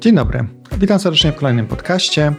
Dzień 0.00 0.14
dobry, 0.14 0.44
witam 0.78 0.98
serdecznie 0.98 1.32
w 1.32 1.36
kolejnym 1.36 1.66
podcaście. 1.66 2.32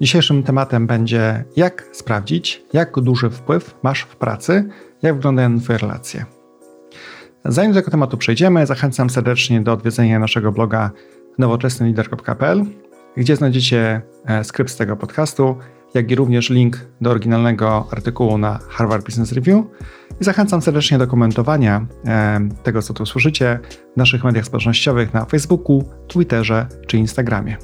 Dzisiejszym 0.00 0.42
tematem 0.42 0.86
będzie 0.86 1.44
jak 1.56 1.88
sprawdzić, 1.92 2.62
jak 2.72 3.00
duży 3.00 3.30
wpływ 3.30 3.74
masz 3.82 4.02
w 4.02 4.16
pracy, 4.16 4.68
jak 5.02 5.14
wyglądają 5.14 5.60
Twoje 5.60 5.78
relacje. 5.78 6.24
Zanim 7.44 7.72
do 7.72 7.80
tego 7.80 7.90
tematu 7.90 8.16
przejdziemy, 8.16 8.66
zachęcam 8.66 9.10
serdecznie 9.10 9.60
do 9.60 9.72
odwiedzenia 9.72 10.18
naszego 10.18 10.52
bloga 10.52 10.90
nowoczesnylider.pl, 11.38 12.64
gdzie 13.16 13.36
znajdziecie 13.36 14.02
e, 14.24 14.44
skrypt 14.44 14.70
z 14.70 14.76
tego 14.76 14.96
podcastu, 14.96 15.56
jak 15.94 16.10
i 16.10 16.14
również 16.14 16.50
link 16.50 16.86
do 17.00 17.10
oryginalnego 17.10 17.88
artykułu 17.90 18.38
na 18.38 18.58
Harvard 18.68 19.06
Business 19.06 19.32
Review. 19.32 19.64
I 20.20 20.24
zachęcam 20.24 20.62
serdecznie 20.62 20.98
do 20.98 21.06
komentowania 21.06 21.86
tego, 22.62 22.82
co 22.82 22.94
tu 22.94 23.06
słyszycie 23.06 23.58
w 23.94 23.96
naszych 23.96 24.24
mediach 24.24 24.44
społecznościowych 24.44 25.14
na 25.14 25.24
Facebooku, 25.24 25.84
Twitterze 26.08 26.66
czy 26.86 26.98
Instagramie. 26.98 27.56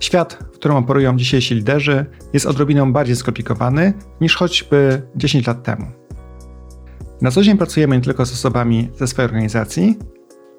Świat, 0.00 0.38
w 0.52 0.54
którym 0.54 0.76
operują 0.76 1.16
dzisiejsi 1.16 1.54
liderzy, 1.54 2.06
jest 2.32 2.46
odrobiną 2.46 2.92
bardziej 2.92 3.16
skomplikowany 3.16 3.92
niż 4.20 4.36
choćby 4.36 5.02
10 5.16 5.46
lat 5.46 5.62
temu. 5.62 5.86
Na 7.20 7.30
co 7.30 7.42
dzień 7.42 7.58
pracujemy 7.58 7.96
nie 7.96 8.02
tylko 8.02 8.26
z 8.26 8.32
osobami 8.32 8.90
ze 8.98 9.06
swojej 9.06 9.26
organizacji, 9.26 9.98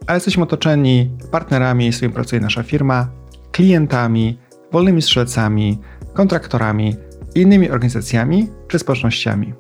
ale 0.08 0.16
jesteśmy 0.16 0.44
otoczeni 0.44 1.18
partnerami, 1.32 1.94
z 1.94 1.96
którymi 1.96 2.16
pracuje 2.16 2.42
nasza 2.42 2.64
firma, 2.64 3.08
klientami, 3.52 4.40
wolnymi 4.74 5.02
strzelcami, 5.02 5.80
kontraktorami 6.14 6.96
innymi 7.36 7.70
organizacjami 7.70 8.48
czy 8.68 8.80
społecznościami. 8.80 9.54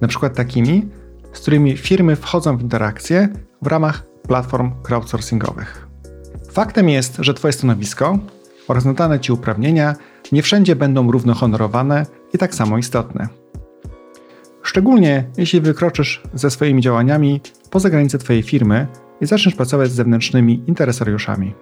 Na 0.00 0.08
przykład 0.08 0.34
takimi, 0.34 0.88
z 1.32 1.40
którymi 1.40 1.76
firmy 1.76 2.16
wchodzą 2.16 2.56
w 2.56 2.62
interakcje 2.62 3.28
w 3.62 3.66
ramach 3.66 4.02
platform 4.28 4.70
crowdsourcingowych. 4.82 5.86
Faktem 6.52 6.88
jest, 6.88 7.16
że 7.18 7.34
Twoje 7.34 7.52
stanowisko 7.52 8.18
oraz 8.68 8.84
nadane 8.84 9.20
Ci 9.20 9.32
uprawnienia 9.32 9.94
nie 10.32 10.42
wszędzie 10.42 10.76
będą 10.76 11.10
równo 11.10 11.34
honorowane 11.34 12.06
i 12.34 12.38
tak 12.38 12.54
samo 12.54 12.78
istotne. 12.78 13.28
Szczególnie 14.62 15.24
jeśli 15.36 15.60
wykroczysz 15.60 16.22
ze 16.34 16.50
swoimi 16.50 16.82
działaniami 16.82 17.40
poza 17.70 17.90
granice 17.90 18.18
Twojej 18.18 18.42
firmy 18.42 18.86
i 19.20 19.26
zaczniesz 19.26 19.54
pracować 19.54 19.90
z 19.90 19.94
zewnętrznymi 19.94 20.64
interesariuszami. 20.66 21.54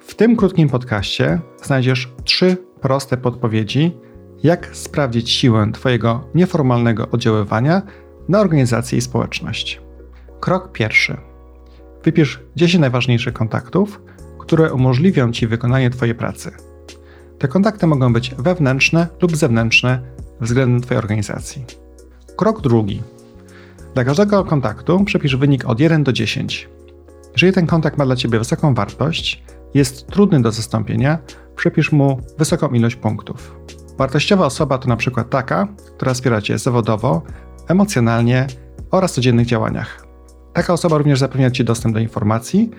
W 0.00 0.14
tym 0.14 0.36
krótkim 0.36 0.68
podcaście 0.68 1.40
znajdziesz 1.62 2.12
trzy 2.24 2.56
proste 2.80 3.16
podpowiedzi, 3.16 3.96
jak 4.42 4.76
sprawdzić 4.76 5.30
siłę 5.30 5.70
Twojego 5.72 6.28
nieformalnego 6.34 7.08
oddziaływania 7.10 7.82
na 8.28 8.40
organizację 8.40 8.98
i 8.98 9.00
społeczność. 9.00 9.80
Krok 10.40 10.72
pierwszy. 10.72 11.16
Wypisz 12.04 12.40
10 12.56 12.80
najważniejszych 12.80 13.34
kontaktów, 13.34 14.02
które 14.38 14.72
umożliwią 14.72 15.32
Ci 15.32 15.46
wykonanie 15.46 15.90
Twojej 15.90 16.14
pracy. 16.14 16.50
Te 17.38 17.48
kontakty 17.48 17.86
mogą 17.86 18.12
być 18.12 18.34
wewnętrzne 18.38 19.06
lub 19.22 19.36
zewnętrzne 19.36 20.02
względem 20.40 20.80
Twojej 20.80 20.98
organizacji. 20.98 21.64
Krok 22.36 22.60
drugi. 22.60 23.02
Dla 23.94 24.04
każdego 24.04 24.44
kontaktu 24.44 25.04
przepisz 25.04 25.36
wynik 25.36 25.64
od 25.64 25.80
1 25.80 26.04
do 26.04 26.12
10. 26.12 26.68
Jeżeli 27.32 27.52
ten 27.52 27.66
kontakt 27.66 27.98
ma 27.98 28.06
dla 28.06 28.16
Ciebie 28.16 28.38
wysoką 28.38 28.74
wartość, 28.74 29.42
jest 29.74 30.06
trudny 30.06 30.42
do 30.42 30.52
zastąpienia, 30.52 31.18
przypisz 31.56 31.92
mu 31.92 32.20
wysoką 32.38 32.68
ilość 32.68 32.96
punktów. 32.96 33.56
Wartościowa 33.98 34.46
osoba 34.46 34.78
to 34.78 34.88
na 34.88 34.96
przykład 34.96 35.30
taka, 35.30 35.68
która 35.96 36.14
wspiera 36.14 36.40
Cię 36.40 36.58
zawodowo, 36.58 37.22
emocjonalnie 37.68 38.46
oraz 38.90 39.12
w 39.12 39.14
codziennych 39.14 39.46
działaniach. 39.46 40.06
Taka 40.52 40.72
osoba 40.72 40.98
również 40.98 41.18
zapewnia 41.18 41.50
Ci 41.50 41.64
dostęp 41.64 41.94
do 41.94 42.00
informacji 42.00 42.70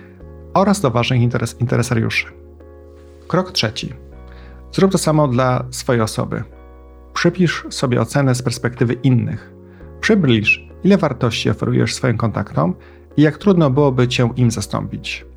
oraz 0.54 0.80
do 0.80 0.90
ważnych 0.90 1.20
interes 1.20 1.60
interesariuszy. 1.60 2.26
Krok 3.28 3.52
trzeci. 3.52 3.92
Zrób 4.72 4.92
to 4.92 4.98
samo 4.98 5.28
dla 5.28 5.64
swojej 5.70 6.02
osoby. 6.02 6.42
Przypisz 7.14 7.66
sobie 7.70 8.00
ocenę 8.00 8.34
z 8.34 8.42
perspektywy 8.42 8.94
innych. 8.94 9.52
Przybliż, 10.00 10.68
ile 10.84 10.96
wartości 10.96 11.50
oferujesz 11.50 11.94
swoim 11.94 12.16
kontaktom 12.16 12.74
i 13.16 13.22
jak 13.22 13.38
trudno 13.38 13.70
byłoby 13.70 14.08
Cię 14.08 14.30
im 14.36 14.50
zastąpić. 14.50 15.31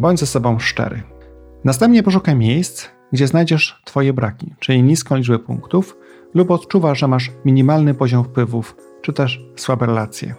Bądź 0.00 0.20
ze 0.20 0.26
sobą 0.26 0.58
szczery. 0.58 1.02
Następnie 1.64 2.02
poszukaj 2.02 2.36
miejsc, 2.36 2.86
gdzie 3.12 3.26
znajdziesz 3.26 3.82
Twoje 3.84 4.12
braki, 4.12 4.54
czyli 4.58 4.82
niską 4.82 5.16
liczbę 5.16 5.38
punktów, 5.38 5.96
lub 6.34 6.50
odczuwasz, 6.50 6.98
że 6.98 7.08
masz 7.08 7.32
minimalny 7.44 7.94
poziom 7.94 8.24
wpływów, 8.24 8.76
czy 9.02 9.12
też 9.12 9.40
słabe 9.56 9.86
relacje. 9.86 10.34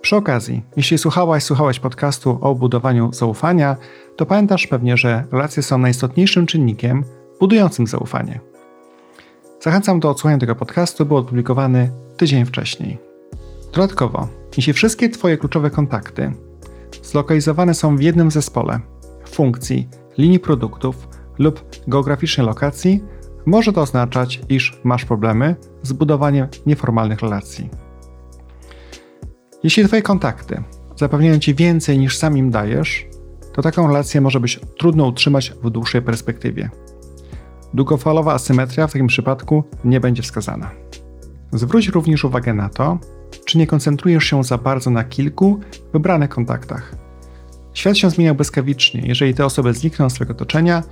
Przy 0.00 0.16
okazji, 0.16 0.62
jeśli 0.76 0.98
słuchałaś, 0.98 1.42
słuchałeś 1.42 1.80
podcastu 1.80 2.38
o 2.40 2.54
budowaniu 2.54 3.12
zaufania, 3.12 3.76
to 4.16 4.26
pamiętasz 4.26 4.66
pewnie, 4.66 4.96
że 4.96 5.24
relacje 5.32 5.62
są 5.62 5.78
najistotniejszym 5.78 6.46
czynnikiem 6.46 7.04
budującym 7.40 7.86
zaufanie. 7.86 8.40
Zachęcam 9.60 10.00
do 10.00 10.10
odsłuchania 10.10 10.38
tego 10.38 10.54
podcastu, 10.54 11.06
był 11.06 11.16
opublikowany 11.16 11.90
tydzień 12.16 12.44
wcześniej. 12.44 12.98
Dodatkowo, 13.72 14.28
jeśli 14.56 14.72
wszystkie 14.72 15.08
Twoje 15.08 15.36
kluczowe 15.36 15.70
kontakty 15.70 16.32
zlokalizowane 17.04 17.74
są 17.74 17.96
w 17.96 18.02
jednym 18.02 18.30
zespole, 18.30 18.80
funkcji, 19.30 19.88
linii 20.18 20.38
produktów 20.38 21.08
lub 21.38 21.64
geograficznej 21.88 22.46
lokacji, 22.46 23.04
może 23.46 23.72
to 23.72 23.82
oznaczać, 23.82 24.40
iż 24.48 24.80
masz 24.84 25.04
problemy 25.04 25.56
z 25.82 25.92
budowaniem 25.92 26.46
nieformalnych 26.66 27.20
relacji. 27.20 27.70
Jeśli 29.62 29.84
Twoje 29.84 30.02
kontakty 30.02 30.62
zapewniają 30.96 31.38
Ci 31.38 31.54
więcej 31.54 31.98
niż 31.98 32.18
sam 32.18 32.38
im 32.38 32.50
dajesz, 32.50 33.06
to 33.52 33.62
taką 33.62 33.86
relację 33.86 34.20
może 34.20 34.40
być 34.40 34.60
trudno 34.78 35.06
utrzymać 35.06 35.52
w 35.62 35.70
dłuższej 35.70 36.02
perspektywie. 36.02 36.70
Długofalowa 37.74 38.32
asymetria 38.32 38.86
w 38.86 38.92
takim 38.92 39.06
przypadku 39.06 39.64
nie 39.84 40.00
będzie 40.00 40.22
wskazana. 40.22 40.70
Zwróć 41.52 41.88
również 41.88 42.24
uwagę 42.24 42.54
na 42.54 42.68
to, 42.68 42.98
czy 43.44 43.58
nie 43.58 43.66
koncentrujesz 43.66 44.24
się 44.24 44.44
za 44.44 44.58
bardzo 44.58 44.90
na 44.90 45.04
kilku 45.04 45.60
wybranych 45.92 46.30
kontaktach. 46.30 46.94
Świat 47.74 47.98
się 47.98 48.10
zmienia 48.10 48.34
błyskawicznie. 48.34 49.02
Jeżeli 49.04 49.34
te 49.34 49.46
osoby 49.46 49.74
znikną 49.74 50.10
z 50.10 50.14
Twojego 50.14 50.34
otoczenia, 50.34 50.82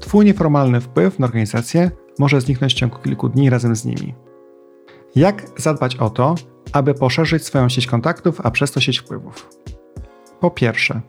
Twój 0.00 0.24
nieformalny 0.24 0.80
wpływ 0.80 1.18
na 1.18 1.26
organizację 1.26 1.90
może 2.18 2.40
zniknąć 2.40 2.74
w 2.74 2.76
ciągu 2.76 2.98
kilku 2.98 3.28
dni 3.28 3.50
razem 3.50 3.76
z 3.76 3.84
nimi. 3.84 4.14
Jak 5.16 5.42
zadbać 5.56 5.96
o 5.96 6.10
to, 6.10 6.34
aby 6.72 6.94
poszerzyć 6.94 7.44
swoją 7.44 7.68
sieć 7.68 7.86
kontaktów, 7.86 8.40
a 8.44 8.50
przez 8.50 8.72
to 8.72 8.80
sieć 8.80 8.98
wpływów? 8.98 9.48
Po 10.40 10.50
pierwsze, 10.50 11.00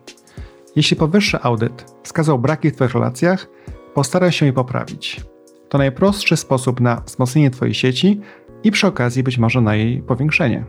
jeśli 0.75 0.97
powyższy 0.97 1.41
audyt 1.41 1.85
wskazał 2.03 2.39
braki 2.39 2.71
w 2.71 2.75
Twoich 2.75 2.93
relacjach, 2.93 3.47
postaraj 3.93 4.31
się 4.31 4.45
je 4.45 4.53
poprawić. 4.53 5.21
To 5.69 5.77
najprostszy 5.77 6.37
sposób 6.37 6.79
na 6.79 7.01
wzmocnienie 7.01 7.51
Twojej 7.51 7.73
sieci 7.73 8.21
i 8.63 8.71
przy 8.71 8.87
okazji 8.87 9.23
być 9.23 9.37
może 9.37 9.61
na 9.61 9.75
jej 9.75 10.01
powiększenie. 10.01 10.65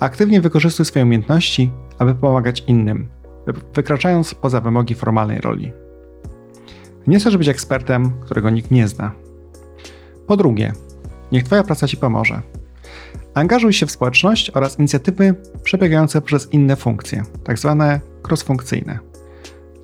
Aktywnie 0.00 0.40
wykorzystuj 0.40 0.86
swoje 0.86 1.04
umiejętności, 1.04 1.70
aby 1.98 2.14
pomagać 2.14 2.64
innym, 2.66 3.08
wykraczając 3.74 4.34
poza 4.34 4.60
wymogi 4.60 4.94
formalnej 4.94 5.40
roli. 5.40 5.72
Nie 7.06 7.18
chcesz 7.18 7.36
być 7.36 7.48
ekspertem, 7.48 8.12
którego 8.20 8.50
nikt 8.50 8.70
nie 8.70 8.88
zna. 8.88 9.12
Po 10.26 10.36
drugie, 10.36 10.72
niech 11.32 11.44
Twoja 11.44 11.62
praca 11.62 11.88
Ci 11.88 11.96
pomoże. 11.96 12.42
Angażuj 13.34 13.72
się 13.72 13.86
w 13.86 13.90
społeczność 13.90 14.50
oraz 14.50 14.78
inicjatywy 14.78 15.34
przebiegające 15.62 16.22
przez 16.22 16.52
inne 16.52 16.76
funkcje, 16.76 17.22
tak 17.44 17.58
zwane 17.58 18.00
crossfunkcyjne. 18.28 18.98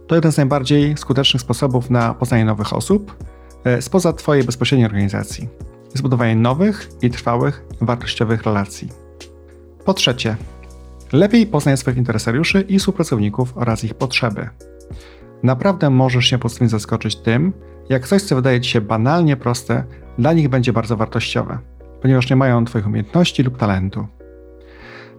To 0.07 0.15
jeden 0.15 0.33
z 0.33 0.37
najbardziej 0.37 0.97
skutecznych 0.97 1.41
sposobów 1.41 1.91
na 1.91 2.15
poznanie 2.15 2.45
nowych 2.45 2.73
osób 2.73 3.25
e, 3.65 3.83
spoza 3.83 4.13
Twojej 4.13 4.45
bezpośredniej 4.45 4.87
organizacji. 4.87 5.49
Zbudowanie 5.95 6.37
nowych 6.37 6.89
i 7.03 7.11
trwałych, 7.11 7.65
wartościowych 7.81 8.43
relacji. 8.43 9.02
Po 9.85 9.95
trzecie, 9.95 10.37
lepiej 11.13 11.47
poznaj 11.47 11.77
swoich 11.77 11.97
interesariuszy 11.97 12.61
i 12.61 12.79
współpracowników 12.79 13.53
oraz 13.57 13.85
ich 13.85 13.95
potrzeby. 13.95 14.49
Naprawdę 15.43 15.91
możesz 15.91 16.27
się 16.27 16.39
pozytywnie 16.39 16.69
zaskoczyć 16.69 17.17
tym, 17.17 17.53
jak 17.89 18.09
coś, 18.09 18.23
co 18.23 18.37
wydaje 18.37 18.61
Ci 18.61 18.71
się 18.71 18.81
banalnie 18.81 19.37
proste, 19.37 19.85
dla 20.19 20.33
nich 20.33 20.49
będzie 20.49 20.73
bardzo 20.73 20.97
wartościowe, 20.97 21.59
ponieważ 22.03 22.31
nie 22.31 22.37
mają 22.37 22.65
Twoich 22.65 22.87
umiejętności 22.87 23.43
lub 23.43 23.59
talentu. 23.59 24.07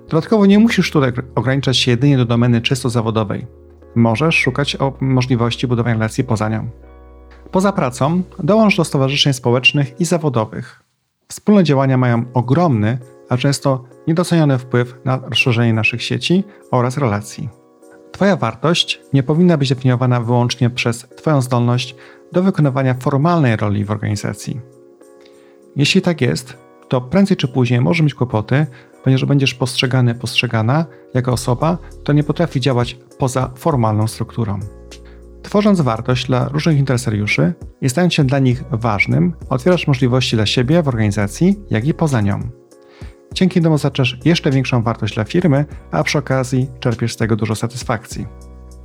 Dodatkowo 0.09 0.45
nie 0.45 0.59
musisz 0.59 0.91
tutaj 0.91 1.11
ograniczać 1.35 1.77
się 1.77 1.91
jedynie 1.91 2.17
do 2.17 2.25
domeny 2.25 2.61
czysto 2.61 2.89
zawodowej. 2.89 3.47
Możesz 3.95 4.35
szukać 4.35 4.77
możliwości 4.99 5.67
budowania 5.67 5.93
relacji 5.93 6.23
poza 6.23 6.49
nią. 6.49 6.69
Poza 7.51 7.71
pracą 7.71 8.23
dołącz 8.39 8.77
do 8.77 8.83
stowarzyszeń 8.83 9.33
społecznych 9.33 10.01
i 10.01 10.05
zawodowych. 10.05 10.83
Wspólne 11.27 11.63
działania 11.63 11.97
mają 11.97 12.25
ogromny, 12.33 12.97
a 13.29 13.37
często 13.37 13.83
niedoceniony 14.07 14.57
wpływ 14.57 14.95
na 15.05 15.17
rozszerzenie 15.17 15.73
naszych 15.73 16.03
sieci 16.03 16.43
oraz 16.71 16.97
relacji. 16.97 17.49
Twoja 18.11 18.35
wartość 18.35 19.01
nie 19.13 19.23
powinna 19.23 19.57
być 19.57 19.69
definiowana 19.69 20.21
wyłącznie 20.21 20.69
przez 20.69 21.07
Twoją 21.17 21.41
zdolność 21.41 21.95
do 22.31 22.43
wykonywania 22.43 22.93
formalnej 22.93 23.55
roli 23.55 23.85
w 23.85 23.91
organizacji. 23.91 24.61
Jeśli 25.75 26.01
tak 26.01 26.21
jest, 26.21 26.57
to 26.87 27.01
prędzej 27.01 27.37
czy 27.37 27.47
później 27.47 27.81
może 27.81 28.03
mieć 28.03 28.13
kłopoty, 28.13 28.65
ponieważ 29.03 29.25
będziesz 29.25 29.53
postrzegany, 29.53 30.15
postrzegana 30.15 30.85
jako 31.13 31.31
osoba, 31.31 31.77
która 32.01 32.15
nie 32.15 32.23
potrafi 32.23 32.59
działać 32.59 32.97
poza 33.17 33.51
formalną 33.55 34.07
strukturą. 34.07 34.59
Tworząc 35.43 35.81
wartość 35.81 36.27
dla 36.27 36.49
różnych 36.49 36.77
interesariuszy 36.77 37.53
i 37.81 37.89
stając 37.89 38.13
się 38.13 38.23
dla 38.23 38.39
nich 38.39 38.63
ważnym, 38.71 39.33
otwierasz 39.49 39.87
możliwości 39.87 40.35
dla 40.35 40.45
siebie 40.45 40.83
w 40.83 40.87
organizacji, 40.87 41.59
jak 41.69 41.87
i 41.87 41.93
poza 41.93 42.21
nią. 42.21 42.62
Dzięki 43.33 43.61
temu 43.61 43.77
zaczniesz 43.77 44.17
jeszcze 44.25 44.51
większą 44.51 44.81
wartość 44.81 45.15
dla 45.15 45.23
firmy, 45.23 45.65
a 45.91 46.03
przy 46.03 46.17
okazji 46.17 46.67
czerpiesz 46.79 47.13
z 47.13 47.17
tego 47.17 47.35
dużo 47.35 47.55
satysfakcji. 47.55 48.27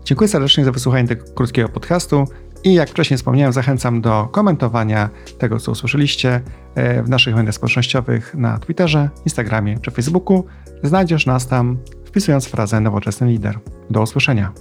Dziękuję 0.05 0.29
serdecznie 0.29 0.65
za 0.65 0.73
wysłuchanie 0.73 1.09
tego 1.09 1.25
krótkiego 1.35 1.69
podcastu 1.69 2.25
i 2.65 2.75
jak 2.75 2.91
wcześniej 2.91 3.19
wspomniałem, 3.19 3.53
zachęcam 3.53 4.01
do 4.01 4.29
komentowania 4.33 5.09
tego, 5.39 5.59
co 5.61 5.73
usłyszeliście 5.73 6.41
e, 6.75 7.03
w 7.03 7.09
naszych 7.09 7.35
mediach 7.35 7.55
społecznościowych 7.55 8.35
na 8.35 8.59
Twitterze, 8.59 9.11
Instagramie 9.25 9.79
czy 9.79 9.91
Facebooku. 9.91 10.45
Znajdziesz 10.83 11.27
nas 11.27 11.47
tam 11.47 11.79
wpisując 12.05 12.47
frazę 12.47 12.81
nowoczesny 12.81 13.27
lider. 13.27 13.59
Do 13.91 14.03
usłyszenia. 14.03 14.53